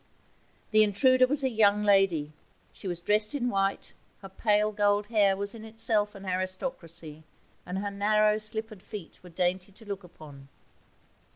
The 0.71 0.81
intruder 0.81 1.27
was 1.27 1.43
a 1.43 1.49
young 1.51 1.83
lady. 1.83 2.33
She 2.73 2.87
was 2.87 3.01
dressed 3.01 3.35
in 3.35 3.51
white, 3.51 3.93
her 4.23 4.29
pale 4.29 4.71
gold 4.71 5.05
hair 5.09 5.37
was 5.37 5.53
in 5.53 5.63
itself 5.63 6.15
an 6.15 6.25
aristocracy, 6.25 7.23
and 7.67 7.77
her 7.77 7.91
narrow 7.91 8.39
slippered 8.39 8.81
feet 8.81 9.21
were 9.21 9.29
dainty 9.29 9.71
to 9.71 9.85
look 9.85 10.03
upon. 10.03 10.47